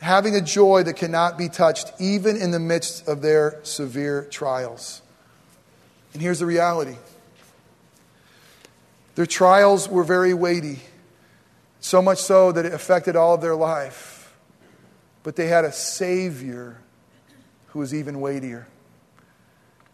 [0.00, 5.02] Having a joy that cannot be touched, even in the midst of their severe trials.
[6.12, 6.96] And here's the reality
[9.16, 10.78] their trials were very weighty,
[11.80, 14.36] so much so that it affected all of their life.
[15.22, 16.78] But they had a Savior
[17.68, 18.68] who was even weightier.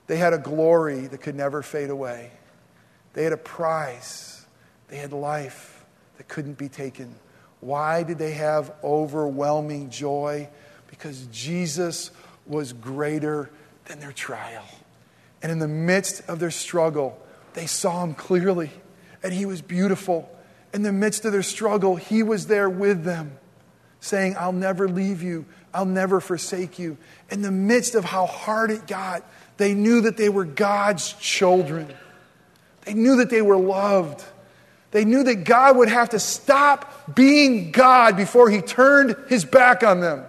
[0.08, 2.32] They had a glory that could never fade away.
[3.14, 4.44] They had a prize.
[4.88, 5.84] They had life
[6.16, 7.14] that couldn't be taken.
[7.60, 10.48] Why did they have overwhelming joy?
[10.88, 12.10] Because Jesus
[12.44, 13.50] was greater
[13.84, 14.64] than their trial.
[15.42, 17.18] And in the midst of their struggle,
[17.54, 18.70] they saw him clearly,
[19.22, 20.28] and he was beautiful.
[20.72, 23.32] In the midst of their struggle, he was there with them,
[24.00, 26.96] saying, I'll never leave you, I'll never forsake you.
[27.30, 29.22] In the midst of how hard it got,
[29.56, 31.92] they knew that they were God's children.
[32.84, 34.24] They knew that they were loved.
[34.90, 39.82] They knew that God would have to stop being God before he turned his back
[39.82, 40.24] on them.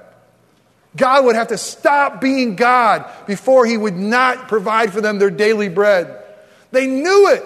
[0.95, 5.31] God would have to stop being God before he would not provide for them their
[5.31, 6.23] daily bread.
[6.71, 7.43] They knew it.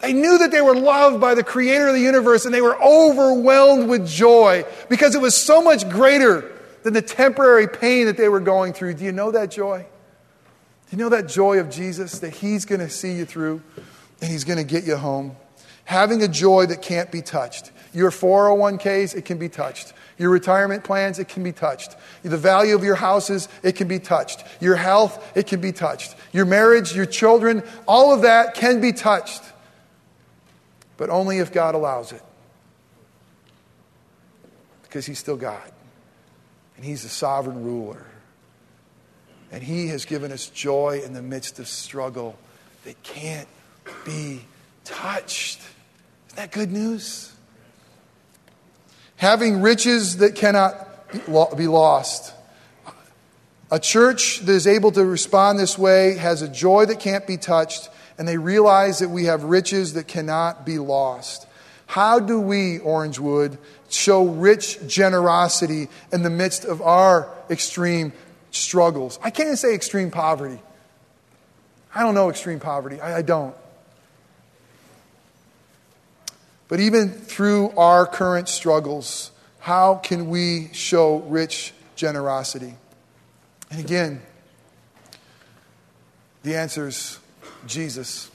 [0.00, 2.80] They knew that they were loved by the creator of the universe and they were
[2.82, 6.50] overwhelmed with joy because it was so much greater
[6.82, 8.94] than the temporary pain that they were going through.
[8.94, 9.84] Do you know that joy?
[10.90, 13.62] Do you know that joy of Jesus that he's going to see you through
[14.22, 15.36] and he's going to get you home?
[15.84, 17.70] Having a joy that can't be touched.
[17.92, 19.92] Your 401ks, it can be touched.
[20.16, 21.96] Your retirement plans, it can be touched.
[22.22, 24.44] The value of your houses, it can be touched.
[24.60, 26.14] Your health, it can be touched.
[26.32, 29.42] Your marriage, your children, all of that can be touched.
[31.00, 32.20] But only if God allows it.
[34.82, 35.72] Because He's still God.
[36.76, 38.04] And He's the sovereign ruler.
[39.50, 42.38] And He has given us joy in the midst of struggle
[42.84, 43.48] that can't
[44.04, 44.42] be
[44.84, 45.60] touched.
[46.28, 47.32] Isn't that good news?
[49.20, 50.88] having riches that cannot
[51.54, 52.32] be lost.
[53.70, 57.36] A church that is able to respond this way has a joy that can't be
[57.36, 57.89] touched,
[58.20, 61.46] and they realize that we have riches that cannot be lost.
[61.86, 63.56] How do we, Orangewood,
[63.88, 68.12] show rich generosity in the midst of our extreme
[68.50, 69.18] struggles?
[69.22, 70.60] I can't say extreme poverty.
[71.94, 73.00] I don't know extreme poverty.
[73.00, 73.54] I, I don't.
[76.68, 79.30] But even through our current struggles,
[79.60, 82.74] how can we show rich generosity?
[83.70, 84.20] And again,
[86.42, 87.18] the answer is
[87.66, 88.30] Jesus.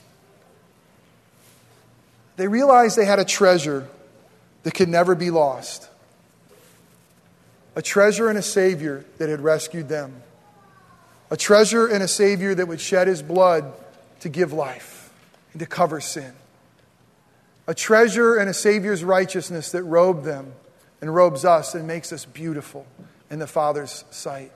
[2.36, 3.88] They realized they had a treasure
[4.62, 5.88] that could never be lost
[7.74, 10.22] a treasure and a Savior that had rescued them,
[11.30, 13.70] a treasure and a Savior that would shed his blood
[14.20, 15.12] to give life
[15.52, 16.32] and to cover sin
[17.66, 20.52] a treasure and a Savior's righteousness that robed them
[21.00, 22.86] and robes us and makes us beautiful
[23.30, 24.52] in the Father's sight.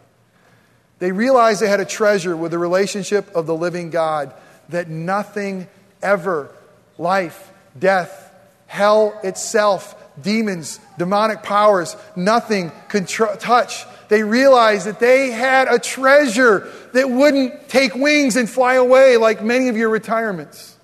[1.00, 4.35] They realized they had a treasure with the relationship of the living God
[4.70, 5.68] that nothing
[6.02, 6.54] ever,
[6.98, 8.33] life, death,
[8.66, 13.85] hell itself, demons, demonic powers, nothing could tr- touch.
[14.09, 19.42] They realized that they had a treasure that wouldn't take wings and fly away like
[19.42, 20.76] many of your retirements.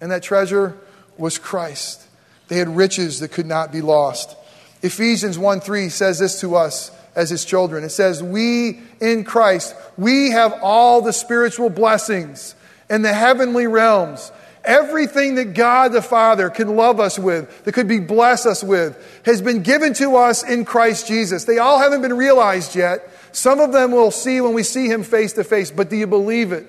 [0.00, 0.76] And that treasure
[1.16, 2.06] was Christ.
[2.48, 4.36] They had riches that could not be lost.
[4.82, 7.82] Ephesians 1 3 says this to us as his children.
[7.82, 12.54] It says, We in Christ, we have all the spiritual blessings
[12.88, 14.30] in the heavenly realms.
[14.64, 19.20] Everything that God the Father can love us with, that could be bless us with,
[19.24, 21.44] has been given to us in Christ Jesus.
[21.44, 23.08] They all haven't been realized yet.
[23.32, 26.06] Some of them we'll see when we see him face to face, but do you
[26.06, 26.66] believe it?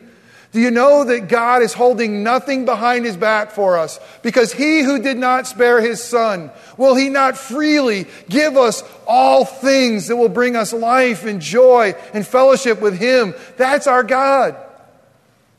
[0.52, 4.00] Do you know that God is holding nothing behind his back for us?
[4.24, 9.46] Because he who did not spare his son, will he not freely give us all
[9.46, 13.36] things that will bring us life and joy and fellowship with him?
[13.58, 14.56] That's our God.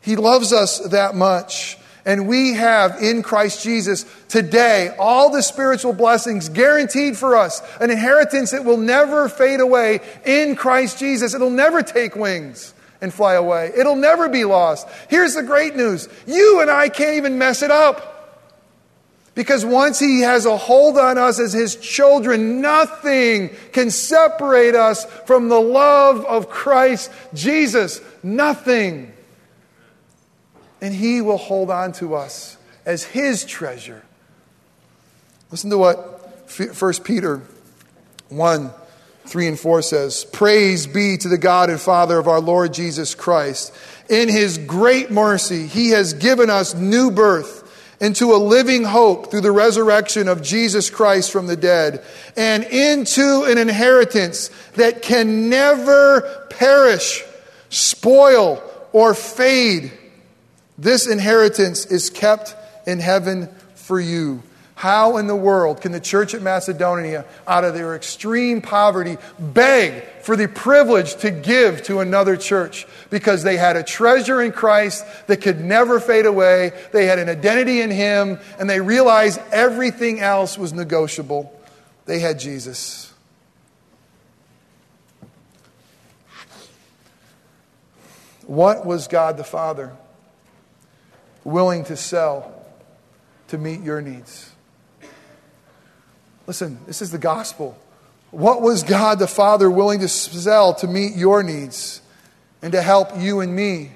[0.01, 1.79] He loves us that much.
[2.05, 7.91] And we have in Christ Jesus today all the spiritual blessings guaranteed for us, an
[7.91, 11.33] inheritance that will never fade away in Christ Jesus.
[11.33, 13.73] It'll never take wings and fly away.
[13.77, 14.87] It'll never be lost.
[15.09, 18.11] Here's the great news you and I can't even mess it up.
[19.35, 25.05] Because once He has a hold on us as His children, nothing can separate us
[25.27, 28.01] from the love of Christ Jesus.
[28.23, 29.13] Nothing.
[30.81, 34.03] And He will hold on to us as His treasure.
[35.51, 35.99] Listen to what
[36.59, 37.43] 1 Peter
[38.29, 38.71] 1
[39.27, 43.15] 3 and 4 says, Praise be to the God and Father of our Lord Jesus
[43.15, 43.73] Christ.
[44.09, 47.61] In his great mercy, he has given us new birth
[48.01, 52.03] into a living hope through the resurrection of Jesus Christ from the dead,
[52.35, 57.23] and into an inheritance that can never perish,
[57.69, 58.63] spoil,
[58.93, 59.93] or fade.
[60.79, 62.57] This inheritance is kept
[62.87, 64.43] in heaven for you
[64.81, 70.03] How in the world can the church at Macedonia, out of their extreme poverty, beg
[70.23, 72.87] for the privilege to give to another church?
[73.11, 76.73] Because they had a treasure in Christ that could never fade away.
[76.93, 81.53] They had an identity in Him, and they realized everything else was negotiable.
[82.07, 83.13] They had Jesus.
[88.47, 89.95] What was God the Father
[91.45, 92.65] willing to sell
[93.49, 94.50] to meet your needs?
[96.51, 97.79] Listen, this is the gospel.
[98.33, 102.03] What was God the Father willing to sell to meet your needs
[102.61, 103.93] and to help you and me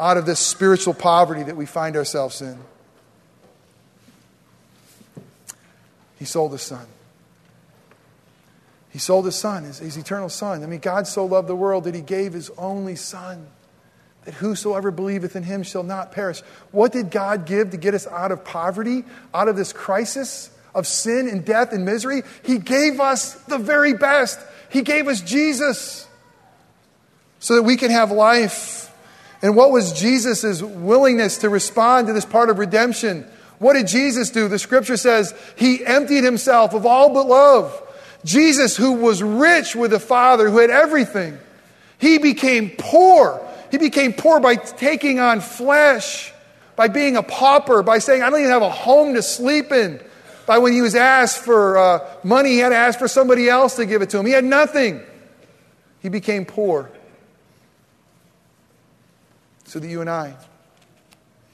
[0.00, 2.58] out of this spiritual poverty that we find ourselves in?
[6.18, 6.86] He sold his son.
[8.88, 10.62] He sold his son, his, his, eternal son.
[10.62, 13.46] I mean, God so loved the world that he gave his only son,
[14.24, 16.40] that whosoever believeth in him shall not perish.
[16.70, 19.04] What did God give to get us out of poverty,
[19.34, 20.52] out of this crisis?
[20.78, 24.38] Of sin and death and misery, He gave us the very best.
[24.70, 26.06] He gave us Jesus
[27.40, 28.94] so that we can have life.
[29.42, 33.26] And what was Jesus' willingness to respond to this part of redemption?
[33.58, 34.48] What did Jesus do?
[34.48, 37.82] The scripture says he emptied himself of all but love.
[38.24, 41.38] Jesus, who was rich with the Father, who had everything,
[41.98, 43.44] he became poor.
[43.70, 46.32] He became poor by taking on flesh,
[46.74, 50.00] by being a pauper, by saying, I don't even have a home to sleep in
[50.48, 53.76] by when he was asked for uh, money, he had to ask for somebody else
[53.76, 54.24] to give it to him.
[54.24, 55.02] He had nothing.
[56.00, 56.90] He became poor.
[59.64, 60.34] So that you and I,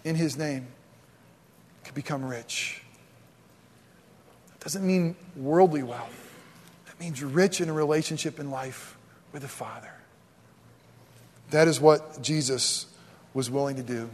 [0.05, 0.69] in his name,
[1.83, 2.83] could become rich.
[4.53, 6.33] That doesn't mean worldly wealth,
[6.87, 8.97] that means rich in a relationship in life
[9.33, 9.93] with the Father.
[11.51, 12.87] That is what Jesus
[13.35, 14.09] was willing to do.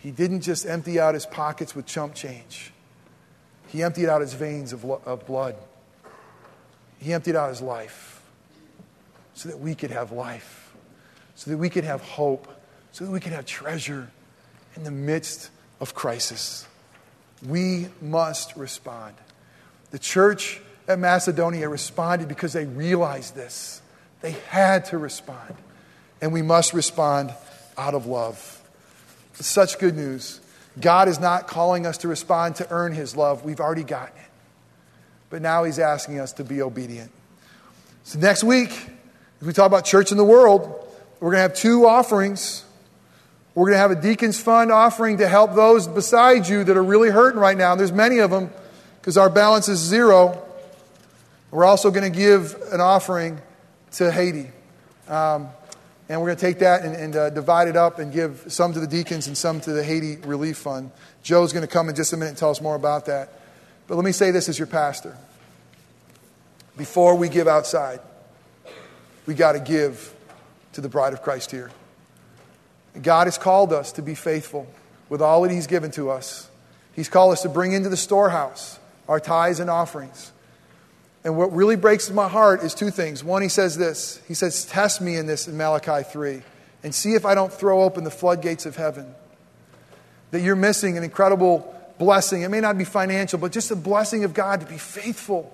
[0.00, 2.70] He didn't just empty out his pockets with chump change.
[3.74, 5.56] He emptied out his veins of, of blood.
[7.00, 8.22] He emptied out his life
[9.34, 10.72] so that we could have life,
[11.34, 12.46] so that we could have hope,
[12.92, 14.08] so that we could have treasure
[14.76, 15.50] in the midst
[15.80, 16.68] of crisis.
[17.44, 19.16] We must respond.
[19.90, 23.82] The church at Macedonia responded because they realized this.
[24.20, 25.56] They had to respond.
[26.22, 27.34] And we must respond
[27.76, 28.62] out of love.
[29.32, 30.38] It's such good news.
[30.80, 33.44] God is not calling us to respond to earn his love.
[33.44, 34.30] We've already gotten it.
[35.30, 37.10] But now he's asking us to be obedient.
[38.04, 38.70] So next week,
[39.40, 40.62] as we talk about church in the world,
[41.20, 42.64] we're going to have two offerings.
[43.54, 46.82] We're going to have a deacons fund offering to help those beside you that are
[46.82, 47.72] really hurting right now.
[47.72, 48.50] And There's many of them
[49.00, 50.42] because our balance is zero.
[51.50, 53.40] We're also going to give an offering
[53.92, 54.50] to Haiti.
[55.08, 55.48] Um,
[56.08, 58.72] and we're going to take that and, and uh, divide it up and give some
[58.74, 60.90] to the deacons and some to the Haiti Relief Fund.
[61.22, 63.40] Joe's going to come in just a minute and tell us more about that.
[63.86, 65.16] But let me say this as your pastor.
[66.76, 68.00] Before we give outside,
[69.26, 70.14] we got to give
[70.72, 71.70] to the bride of Christ here.
[73.00, 74.66] God has called us to be faithful
[75.08, 76.50] with all that He's given to us.
[76.94, 78.78] He's called us to bring into the storehouse
[79.08, 80.32] our tithes and offerings.
[81.24, 83.24] And what really breaks my heart is two things.
[83.24, 86.42] One, he says this He says, Test me in this in Malachi 3
[86.82, 89.14] and see if I don't throw open the floodgates of heaven.
[90.30, 92.42] That you're missing an incredible blessing.
[92.42, 95.50] It may not be financial, but just a blessing of God to be faithful.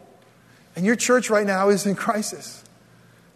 [0.75, 2.65] And your church right now is in crisis.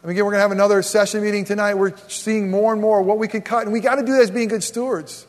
[0.03, 1.75] And again, we're going to have another session meeting tonight.
[1.75, 3.63] We're seeing more and more what we can cut.
[3.63, 5.27] And we got to do that as being good stewards.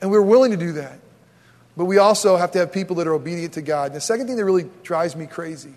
[0.00, 0.98] And we're willing to do that.
[1.76, 3.86] But we also have to have people that are obedient to God.
[3.86, 5.74] And the second thing that really drives me crazy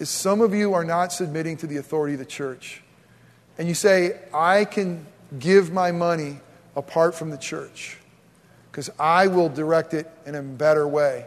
[0.00, 2.82] is some of you are not submitting to the authority of the church.
[3.58, 5.06] And you say, I can
[5.38, 6.40] give my money
[6.74, 7.98] apart from the church
[8.70, 11.26] because I will direct it in a better way.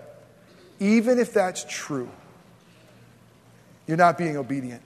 [0.80, 2.09] Even if that's true,
[3.88, 4.82] you're not being obedient.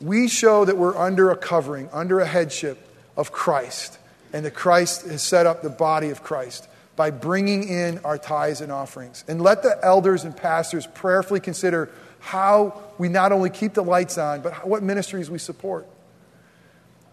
[0.00, 3.98] We show that we're under a covering, under a headship of Christ,
[4.32, 8.60] and that Christ has set up the body of Christ by bringing in our tithes
[8.60, 9.24] and offerings.
[9.28, 11.90] And let the elders and pastors prayerfully consider
[12.24, 15.86] how we not only keep the lights on, but what ministries we support.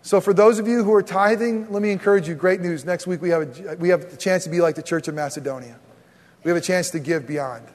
[0.03, 2.85] So, for those of you who are tithing, let me encourage you great news.
[2.85, 5.13] Next week, we have, a, we have the chance to be like the Church of
[5.13, 5.77] Macedonia.
[6.43, 7.67] We have a chance to give beyond.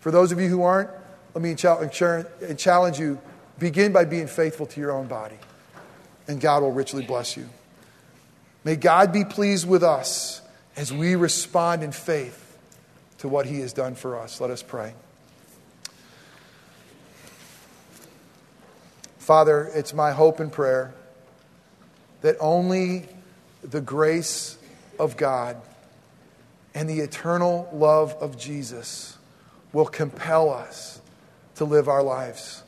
[0.00, 0.90] For those of you who aren't,
[1.34, 3.20] let me challenge you
[3.58, 5.38] begin by being faithful to your own body,
[6.26, 7.48] and God will richly bless you.
[8.64, 10.40] May God be pleased with us
[10.74, 12.56] as we respond in faith
[13.18, 14.40] to what He has done for us.
[14.40, 14.94] Let us pray.
[19.28, 20.94] Father, it's my hope and prayer
[22.22, 23.06] that only
[23.62, 24.56] the grace
[24.98, 25.60] of God
[26.74, 29.18] and the eternal love of Jesus
[29.70, 31.02] will compel us
[31.56, 32.62] to live our lives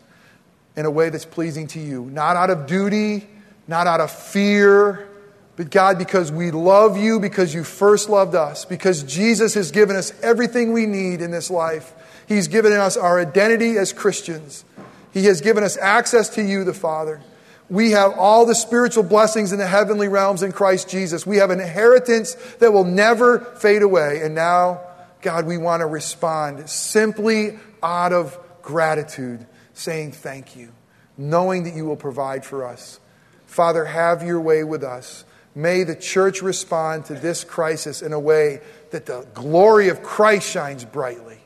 [0.76, 2.04] in a way that's pleasing to you.
[2.04, 3.26] Not out of duty,
[3.66, 5.08] not out of fear,
[5.56, 9.96] but God, because we love you, because you first loved us, because Jesus has given
[9.96, 11.94] us everything we need in this life.
[12.28, 14.66] He's given us our identity as Christians.
[15.12, 17.20] He has given us access to you, the Father.
[17.68, 21.24] We have all the spiritual blessings in the heavenly realms in Christ Jesus.
[21.24, 24.22] We have an inheritance that will never fade away.
[24.22, 24.80] And now,
[25.22, 30.72] God, we want to respond simply out of gratitude, saying thank you,
[31.16, 32.98] knowing that you will provide for us.
[33.46, 35.24] Father, have your way with us.
[35.54, 40.48] May the church respond to this crisis in a way that the glory of Christ
[40.48, 41.38] shines brightly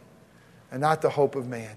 [0.71, 1.77] and not the hope of man.